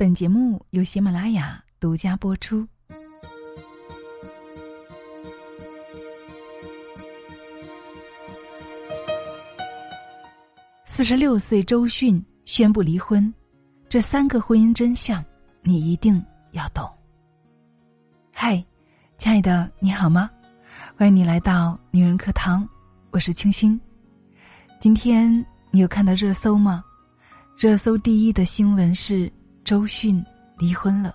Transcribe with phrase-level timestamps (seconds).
[0.00, 2.66] 本节目由喜马拉雅独家播出。
[10.86, 13.30] 四十六岁，周迅宣布离婚，
[13.90, 15.22] 这三个婚姻真相，
[15.60, 16.90] 你一定要懂。
[18.32, 18.64] 嗨，
[19.18, 20.30] 亲爱的，你好吗？
[20.96, 22.66] 欢迎你来到女人课堂，
[23.10, 23.78] 我是清新。
[24.80, 25.30] 今天
[25.70, 26.82] 你有看到热搜吗？
[27.54, 29.30] 热搜第一的新闻是
[29.70, 30.20] 周迅
[30.58, 31.14] 离婚了，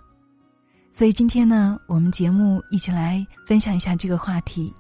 [0.90, 4.74] 所以今天呢，我们节目一起来分享一下这个话题。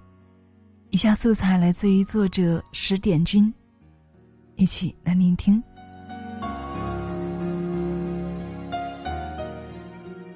[0.91, 3.53] 以下素材来自于作者十点君。
[4.55, 5.61] 一起来聆听。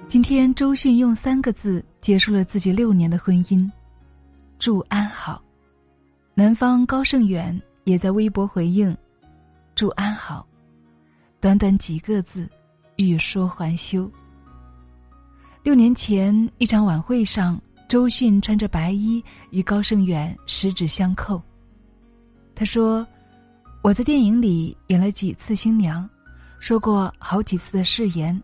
[0.10, 3.72] 今天，周迅用三个字结束了自己六年的婚姻，
[4.58, 5.42] 祝安好。
[6.34, 8.94] 男方高胜远也在微博回应，
[9.76, 10.46] 祝安好。
[11.40, 12.46] 短短几个字，
[13.06, 14.10] 欲说还休。
[15.64, 21.42] 六年前一场晚会上，周迅穿着白衣与高胜远十指相扣。
[22.56, 23.06] 他说。
[23.82, 26.08] 我在电影里演了几次新娘，
[26.60, 28.38] 说过好几次的誓言。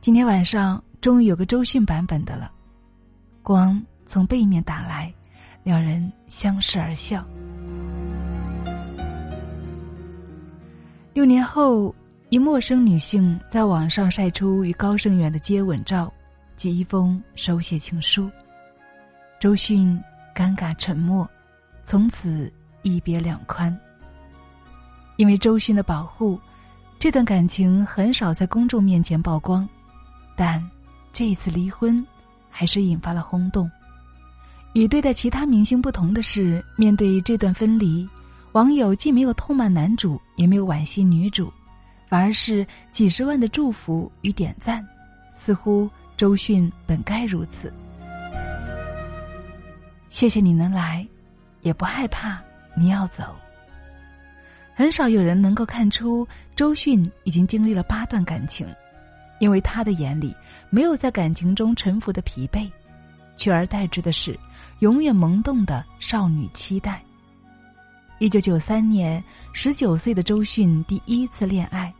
[0.00, 2.50] 今天晚上终于有个周迅版本的了。
[3.42, 5.12] 光从背面打来，
[5.62, 7.22] 两人相视而笑。
[11.12, 11.94] 六年后，
[12.30, 16.12] 一陌生女性在网上晒出与高胜远的接吻照
[16.56, 18.30] 及一封手写情书。
[19.38, 20.00] 周迅
[20.34, 21.28] 尴尬沉默，
[21.84, 22.50] 从此
[22.82, 23.76] 一别两宽。
[25.16, 26.40] 因为周迅的保护，
[26.98, 29.68] 这段感情很少在公众面前曝光，
[30.34, 30.60] 但
[31.12, 32.04] 这一次离婚，
[32.50, 33.70] 还是引发了轰动。
[34.72, 38.08] 与对待其他明星不同的是，面对这段分离，
[38.52, 41.52] 网友既没有痛骂男主，也没有惋惜女主，
[42.08, 44.86] 反而是几十万的祝福与点赞，
[45.34, 47.72] 似乎周迅本该如此。
[50.08, 51.04] 谢谢你能来，
[51.62, 52.40] 也不害怕
[52.76, 53.34] 你要走。
[54.74, 58.66] 很少有人能够看出周迅已经经历了八段感情，
[59.40, 60.34] 因为他的眼里
[60.70, 62.70] 没有在感情中沉浮的疲惫，
[63.36, 64.38] 取而代之的是
[64.80, 67.02] 永远萌动的少女期待。
[68.20, 71.92] 一九九三年，十九岁的周迅第一次恋爱，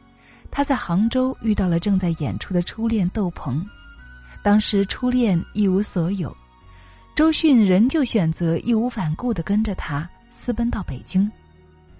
[0.48, 3.66] 她在杭州遇到了正在演出的初恋窦鹏，
[4.40, 6.34] 当时初恋一无所有，
[7.16, 11.30] 周迅仍旧选择义无反顾的跟着他私奔到北京。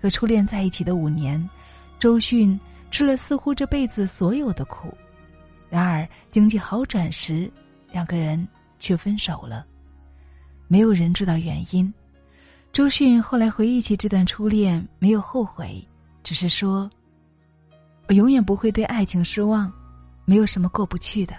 [0.01, 1.51] 和初恋在一起的五年，
[1.99, 2.59] 周迅
[2.93, 4.97] 吃了似乎这辈子所有的苦。
[5.69, 7.51] 然而经济好转时，
[7.91, 8.47] 两个人
[8.79, 9.67] 却分手了。
[10.69, 11.93] 没有人知道原因。
[12.75, 15.81] 周迅后来回忆起这段初恋，没有后悔，
[16.25, 16.91] 只是说
[18.09, 19.73] ：“我永远不会对爱情失望，
[20.25, 21.37] 没有什么过不去的。”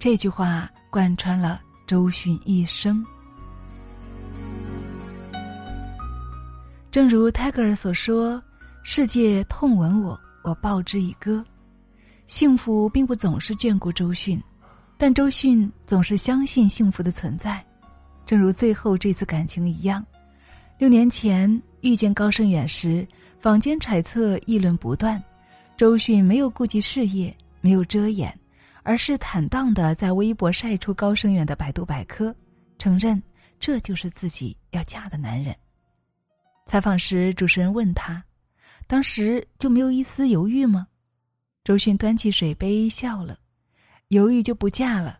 [0.00, 3.04] 这句话贯穿了周迅一生。
[6.90, 8.42] 正如泰戈尔所说
[8.82, 11.44] ：“世界痛吻我，我报之以歌。”
[12.28, 14.42] 幸福并不总是眷顾周迅，
[14.96, 17.62] 但周迅总是相信幸福的存在。
[18.24, 20.04] 正如最后这次感情一样，
[20.78, 23.06] 六年前遇见高胜远时，
[23.38, 25.22] 坊间揣测议论不断。
[25.76, 28.36] 周迅没有顾及事业，没有遮掩，
[28.82, 32.34] 而是坦荡的在微博晒出高胜远的百度百科，
[32.78, 33.20] 承认
[33.58, 35.54] 这就是自己要嫁的男人。
[36.66, 38.22] 采访时，主持人问他
[38.86, 40.86] ：“当时就没有一丝犹豫吗？”
[41.64, 43.36] 周迅端起水杯笑了
[44.08, 45.18] ：“犹豫就不嫁了。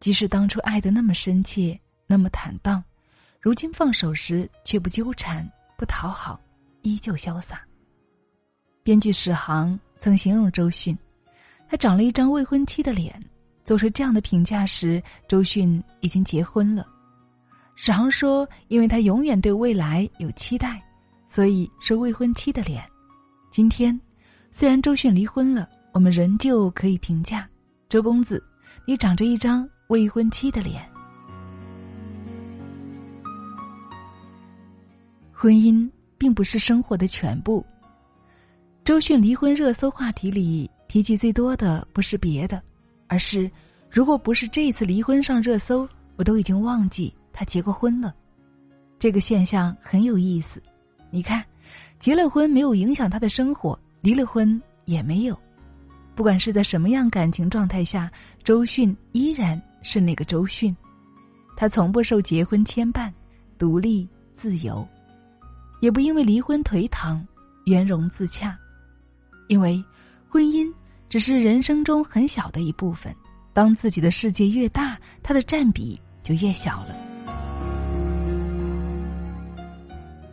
[0.00, 2.82] 即使当初爱的那么深切，那么坦荡，
[3.40, 6.40] 如今放手时却不纠缠、不讨好，
[6.82, 7.60] 依旧潇洒。”
[8.82, 10.96] 编剧史航曾形容周迅
[11.68, 13.20] ：“他长了一张未婚妻的脸。”
[13.64, 16.86] 做出这样的评价时，周迅已经结婚了。
[17.74, 20.82] 史航说：“因为他永远对未来有期待，
[21.26, 22.82] 所以是未婚妻的脸。
[23.50, 24.00] 今天，
[24.50, 27.46] 虽然周迅离婚了，我们仍旧可以评价
[27.90, 28.42] 周公子，
[28.86, 30.86] 你长着一张未婚妻的脸。
[35.32, 37.64] 婚姻并不是生活的全部。
[38.84, 42.62] 周迅离婚热搜话题里提及最多的不是别的，
[43.06, 43.50] 而是
[43.90, 48.14] 如果不是这次离婚上热搜，我都已经忘记。”他结过婚了，
[48.98, 50.60] 这个现象很有意思。
[51.08, 51.42] 你看，
[51.98, 55.38] 结了婚没有影响他的生活，离了婚也没有。
[56.16, 58.10] 不管是在什么样感情状态下，
[58.42, 60.74] 周迅依然是那个周迅。
[61.56, 63.12] 他从不受结婚牵绊，
[63.58, 64.86] 独立自由，
[65.80, 67.26] 也不因为离婚颓唐，
[67.66, 68.56] 圆融自洽。
[69.48, 69.82] 因为
[70.28, 70.72] 婚姻
[71.08, 73.14] 只是人生中很小的一部分。
[73.52, 76.94] 当自己的世界越大，它的占比就越小了。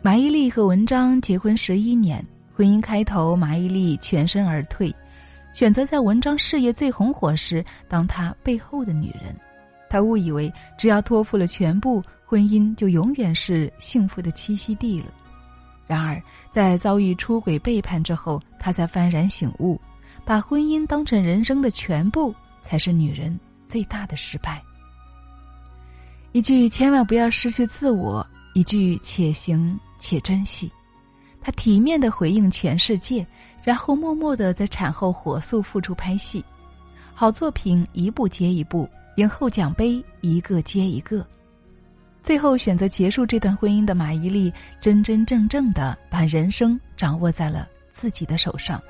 [0.00, 4.94] 马伊琍和文章结婚十一年，婚姻开头，马伊琍全身而退，
[5.56, 9.34] 选择在文章事业最红火时当他背后的女人。
[9.88, 15.06] 他误以为只要托付了全部，婚姻就永远是幸福的栖息地了。
[15.86, 19.80] 然而，在遭遇出轨背叛之后，他才幡然醒悟，
[20.26, 24.62] 把婚姻当成人生的全部，才是女人最大的失败。
[26.32, 29.74] 一句“千万不要失去自我”，一句“且行”。
[29.98, 30.70] 且珍惜，
[31.40, 33.26] 他体面的回应全世界，
[33.66, 36.44] 然后默默的在产后火速复出拍戏，
[37.12, 41.26] 好作品一部接一部，影后奖杯一个接一个，
[42.22, 48.80] 最后选择结束这段婚姻的马伊琍，真真正正的把人生掌握在了自己的手上。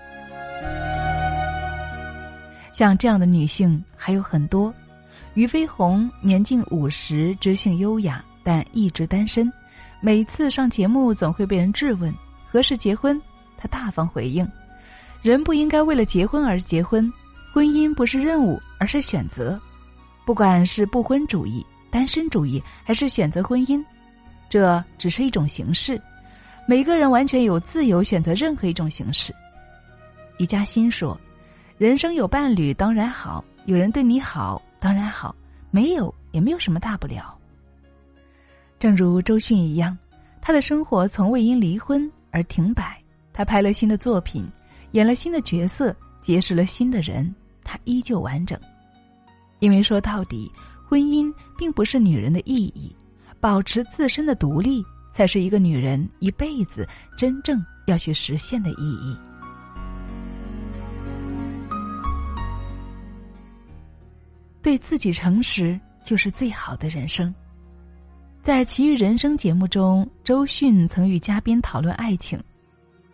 [2.75, 4.71] 像这样的女性还有很多，
[5.33, 9.51] 俞飞鸿年近五十，知性优雅，但一直单身。
[10.03, 12.15] 每次上节目，总会被人质问
[12.47, 13.19] 何时结婚。
[13.59, 14.47] 他大方回应
[15.27, 17.13] ：“人不应该为了结婚而结婚，
[17.53, 19.61] 婚姻不是任务，而是选择。
[20.25, 23.85] 不管是不婚主义、单身主义，还是选择婚姻，
[24.49, 26.01] 这只是一种形式。
[26.65, 29.35] 每个人完全有自由选择任何一种形式。”
[30.39, 31.21] 一家欣说
[31.77, 35.35] ：“人生有伴侣当然好，有人对你好当然好，
[35.73, 37.37] 没有也没有什么大不了。”
[38.79, 39.99] 正如周迅一样，
[40.41, 42.97] 他的生活从未因离婚而停摆。
[43.33, 44.49] 他拍了新的作品，
[44.97, 47.33] 演了新的角色，结识了新的人，
[47.63, 48.59] 她依旧完整。
[49.59, 50.51] 因为说到底，
[50.89, 52.97] 婚姻并不是女人的意义，
[53.39, 54.83] 保持自身的独立，
[55.13, 59.15] 才是一个女人一辈子真正要去实现的意义。
[64.63, 67.33] 对自己诚实，就是最好的人生。
[68.41, 72.43] 在《奇遇人生》节目中，周迅曾与嘉宾讨论爱情。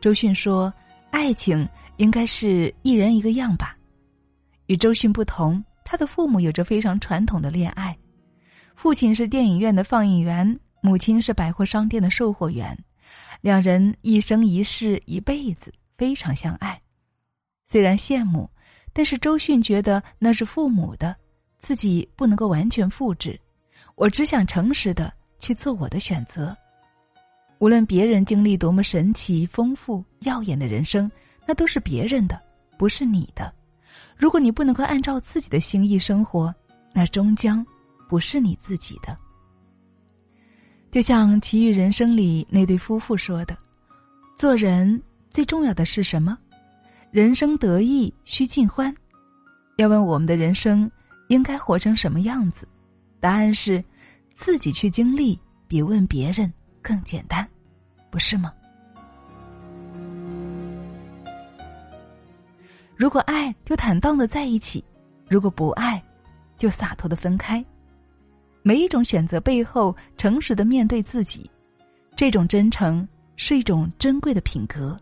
[0.00, 0.73] 周迅说
[1.12, 1.68] ：“爱情
[1.98, 3.76] 应该是一人一个样吧。”
[4.66, 7.96] 与周迅不同，他的父母有着非常传统的恋爱。
[8.74, 12.76] 父亲是电影院的放映员，母亲是百货商店的售货员，
[13.40, 16.80] 两人一生一世一辈子非常相爱。
[17.66, 18.50] 虽然羡慕，
[18.92, 21.14] 但是周迅觉得那是父母的，
[21.58, 23.38] 自己不能够完全复制。
[23.94, 25.12] 我只想诚实的。
[25.42, 26.56] 去做我的选择，
[27.62, 31.08] 无论别人经历多么神奇、丰富、耀眼的人生，
[31.46, 32.36] 那都是别人的，
[32.76, 33.54] 不是你的。
[34.16, 36.52] 如果你不能够按照自己的心意生活，
[36.92, 37.64] 那终将
[38.08, 39.16] 不是你自己的。
[40.90, 43.56] 就像《奇遇人生》里那对夫妇说的
[44.36, 45.00] ：“做人
[45.30, 46.36] 最重要的是什么？
[47.12, 48.92] 人生得意须尽欢。
[49.76, 50.90] 要问我们的人生
[51.28, 52.66] 应该活成什么样子，
[53.20, 53.80] 答案是。”
[54.34, 55.38] 自己去经历，
[55.68, 57.46] 比问别人更简单，
[58.12, 58.52] 不是吗？
[62.94, 64.84] 如果爱，就坦荡的在一起；
[65.28, 66.00] 如果不爱，
[66.58, 67.64] 就洒脱的分开。
[68.62, 71.50] 每一种选择背后，诚实的面对自己，
[72.14, 74.94] 这种真诚是一种珍贵的品格。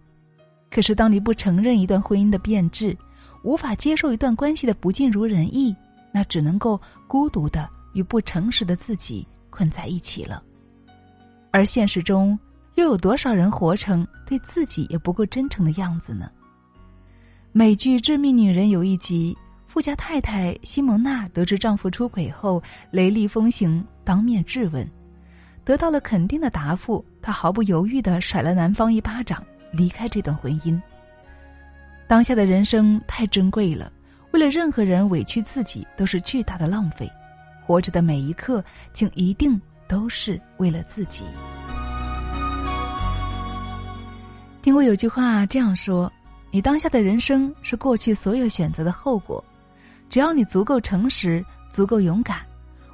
[0.70, 2.96] 可是，当你不承认一段婚姻的变质，
[3.42, 5.74] 无法接受一段关系的不尽如人意，
[6.12, 7.68] 那只能够孤独的。
[7.92, 10.40] 与不诚实的自己困在一起了，
[11.50, 12.38] 而现实中
[12.80, 16.30] 又有多少人活成对自己也不够真诚的样子呢？
[17.52, 24.88] 美剧《致命女人》有一集，富家太太西蒙娜得知丈夫出轨后，雷厉风行，当面质问，
[25.62, 30.80] 得到了肯定的答复，她毫不犹豫的甩了男方一巴掌，离开这段婚姻。
[32.08, 33.92] 当下的人生太珍贵了，
[34.32, 37.06] 为了任何人委屈自己都是巨大的浪费。
[37.66, 41.24] 活着的每一刻，请一定都是为了自己。
[44.62, 46.12] 听过有句话这样说
[46.52, 49.42] ：“你当下的人生是过去所有选择的后果。
[50.10, 52.40] 只要你足够诚实，足够勇敢，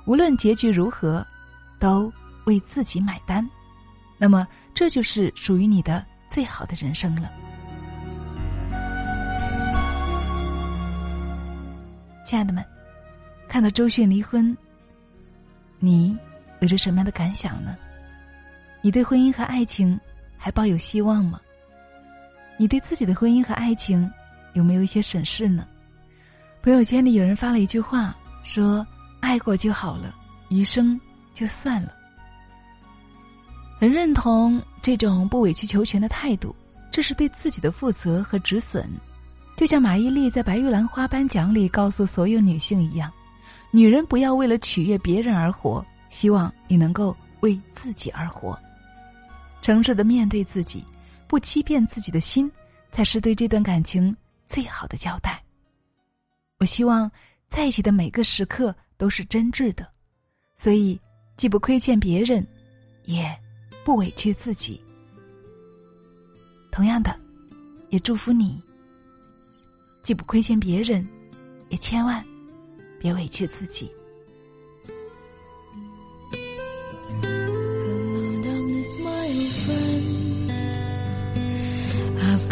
[0.04, 1.26] 无论结局如何，
[1.80, 2.12] 都
[2.44, 3.44] 为自己买单。
[4.16, 7.28] 那么，这就是属于你的最好的人生了。”
[12.24, 12.64] 亲爱的们，
[13.48, 14.56] 看到周迅离婚。
[15.80, 16.16] 你
[16.60, 17.76] 有着什么样的感想呢？
[18.82, 19.98] 你对婚姻和爱情
[20.36, 21.40] 还抱有希望吗？
[22.58, 24.10] 你对自己的婚姻和爱情
[24.54, 25.66] 有没有一些审视呢？
[26.62, 28.86] 朋友圈里有人发了一句话，说
[29.20, 30.14] ：“爱过就好了，
[30.48, 30.98] 余生
[31.34, 31.92] 就算了。”
[33.78, 36.56] 很认同这种不委曲求全的态度，
[36.90, 38.90] 这是对自己的负责和止损。
[39.54, 43.12] 就像马伊琍在白玉兰花颁奖里告诉所有女性一样，
[43.70, 48.58] 女人不要为了取悦别人而活，希望你能够为自己而活。
[49.62, 50.84] 诚实的面对自己，
[51.28, 52.50] 不欺骗自己的心，
[52.90, 54.14] 才是对这段感情
[54.46, 55.42] 最好的交代。
[56.58, 57.10] 我希望
[57.48, 59.86] 在一起的每个时刻都是真挚的，
[60.54, 60.98] 所以
[61.36, 62.46] 既不亏欠别人，
[63.04, 63.36] 也
[63.84, 64.82] 不委屈自己。
[66.70, 67.18] 同样的，
[67.90, 68.62] 也祝福你。
[70.02, 71.06] 既不亏欠别人，
[71.68, 72.24] 也千万
[73.00, 73.90] 别委屈自己。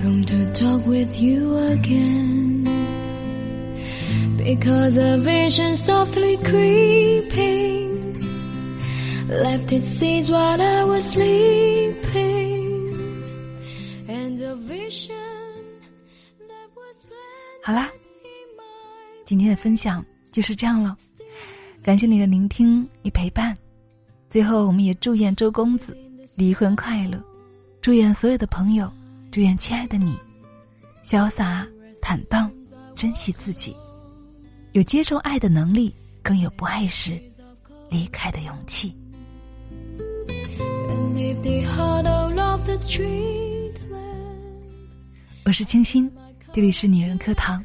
[0.05, 2.65] To talk with you again
[4.37, 8.15] because a vision softly creeping
[9.29, 12.93] left its seeds while I was sleeping,
[14.07, 15.15] and a vision.
[17.63, 17.91] 好啦，
[19.25, 20.95] 今天的分享就是这样了，
[21.83, 23.57] 感谢你的聆听与陪伴。
[24.29, 25.97] 最后，我们也祝愿周公子
[26.37, 27.19] 离婚快乐，
[27.81, 28.93] 祝愿所有的朋友，
[29.35, 30.17] 祝愿亲爱的你，
[31.03, 31.67] 潇洒
[32.01, 32.49] 坦荡，
[32.95, 33.75] 珍惜自己，
[34.75, 37.21] 有接受爱的能力，更有不爱时
[37.91, 38.97] 离开的勇气。
[45.45, 46.09] 我是清新。
[46.53, 47.61] 这里是女人课堂，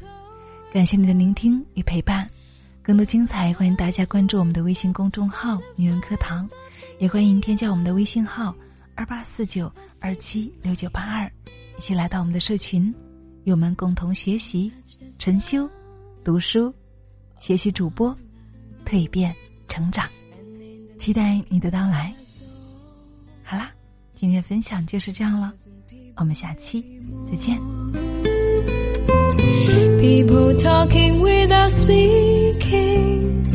[0.72, 2.28] 感谢你的聆听与陪伴。
[2.82, 6.50] 更多精彩，欢迎大家关注我们的微信公众号“女人课堂”，
[6.98, 8.52] 也欢迎添加我们的微信号
[9.00, 11.26] 二八四九二七六九八二，
[11.78, 12.94] 一起来到我们的社群，
[13.44, 14.70] 与我们共同学习、
[15.18, 15.66] 晨修、
[16.22, 16.70] 读书、
[17.38, 18.14] 学习主播、
[18.84, 19.34] 蜕变、
[19.68, 20.06] 成长。
[20.98, 22.14] 期待你的到来。
[23.42, 23.72] 好啦，
[24.14, 25.50] 今天分享就是这样了，
[26.16, 26.84] 我们下期
[27.30, 27.58] 再见。
[29.98, 33.46] People talking without speaking.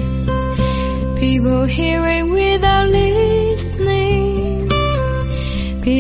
[1.16, 2.55] People hearing without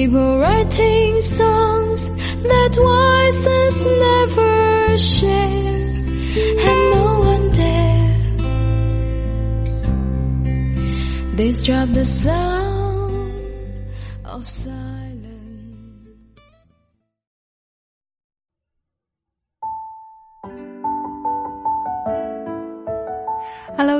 [0.05, 3.73] People writing songs that voices
[4.05, 5.73] never share.
[6.69, 8.13] And no one dare
[11.35, 12.74] disrupt the sound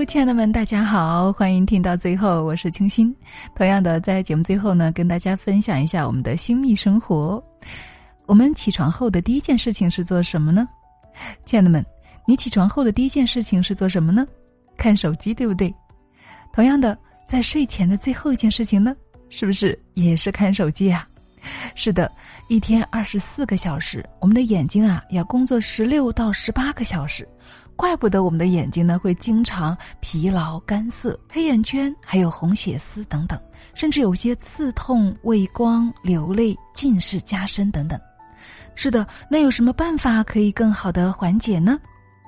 [0.05, 3.13] 亲爱的们，大家好，欢迎听到最后，我是清新。
[3.55, 7.43] 同样的，在节目最后呢，跟大家分享一下我们的新密生活。
[8.27, 10.67] 我们起床后的第一件事情是做什么呢？
[11.43, 11.83] 亲爱的们，
[12.27, 14.27] 你起床后的第一件事情是做什么呢？
[14.77, 15.73] 看手机，对不对？
[16.53, 16.95] 同样的，
[17.27, 18.95] 在睡前的最后一件事情呢，
[19.29, 21.07] 是不是也是看手机啊？
[21.73, 22.11] 是的，
[22.47, 27.27] 一天二十四个小时，我们的眼睛啊要工作十六到十八个小时。
[27.75, 33.39] 怪不得我们的眼睛呢会经常疲劳、干涩、黑眼圈，还有红血丝等等，
[33.73, 37.99] 甚至有些刺痛、畏光、流泪、近视加深等等。
[38.75, 41.77] 是的，那有什么办法可以更好的缓解呢？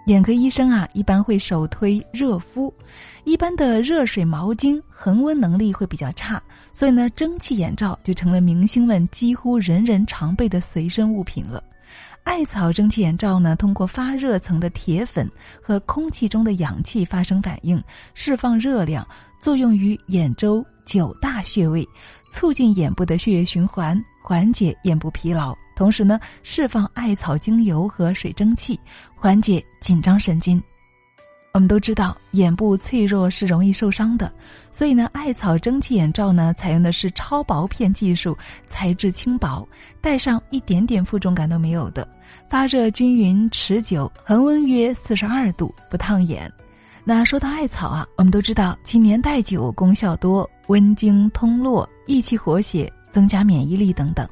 [0.08, 2.74] 眼科医生啊一般会首推热敷，
[3.26, 11.62] 一般的热水毛巾恒温能力会比较差，所以呢蒸汽眼罩就成了明星们几乎人人常备的随身物品了。
[12.28, 15.32] 艾草蒸汽眼罩呢，通过发热层的铁粉
[15.64, 17.82] 和空气中的氧气发生反应，
[18.14, 19.08] 释放热量，
[19.40, 21.88] 作用于眼周九大穴位，
[22.30, 25.56] 促进眼部的血液循环，缓解眼部疲劳。
[25.74, 28.78] 同时呢，释放艾草精油和水蒸气，
[29.16, 30.62] 缓解紧张神经。
[31.58, 34.32] 我们都知道，眼部脆弱是容易受伤的，
[34.72, 38.38] 所以呢，艾草蒸汽眼罩呢，采用的是超薄片技术，
[38.68, 39.68] 材质轻薄，
[40.00, 42.08] 戴上一点点负重感都没有的，
[42.48, 46.48] 发热均匀持久，恒温约四十二度，不烫眼。
[47.04, 54.30] 那说到艾草啊，我们都知道其年代久，功效多，温经通络，益气活血，增加免疫力等等。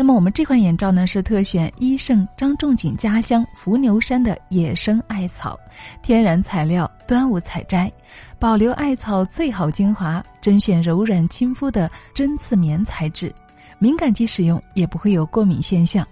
[0.00, 5.58] 那么我们这款眼罩呢，是特选医圣张仲景家乡伏牛山的野生艾草，
[6.02, 7.92] 天然材料，端午采摘，
[8.38, 13.34] 保留艾草最好精华，甄选柔软亲肤的针刺棉材质，
[13.80, 16.06] 敏感肌使用也不会有过敏现象。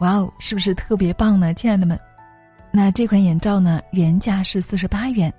[0.00, 1.98] 哇哦，是不是特别棒呢，亲爱的们？
[2.70, 5.32] 那这款眼罩呢，原价是四十八元，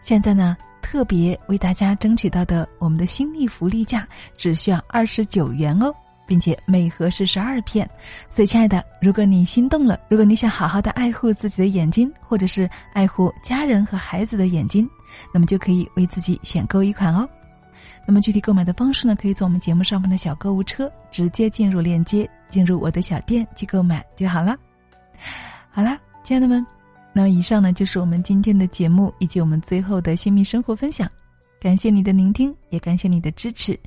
[0.00, 5.94] 现在呢，特别为大家争取到的我们的新力福利价，只需要二十九元哦。
[6.26, 7.88] 并且每盒是十二片，
[8.28, 14.88] 所以亲爱的，如果你心动了，如果你想好好的爱护自己的眼睛，或者是爱护家人和孩子的眼睛，
[15.32, 17.28] 那么就可以为自己选购一款哦。
[18.06, 24.56] 那么具体购买的方式呢，可以从我们节目上方的小购物车直接进入链接，进入我的小店去购买就好了。
[25.70, 26.64] 好啦，亲爱的们，
[27.12, 31.10] 那么以上呢就是我们今天的节目以及我们最后的新密生活分享。
[31.60, 33.78] 感谢你的聆听，也感谢你的支持，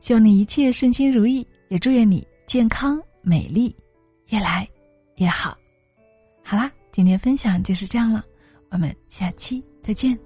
[0.00, 3.74] 希望你一切顺心如意，也祝愿你健康美丽，
[4.30, 4.68] 越来
[5.18, 5.56] 越好。
[6.44, 8.24] 好啦，今天分享就是这样了，
[8.70, 10.18] 我们下期再见。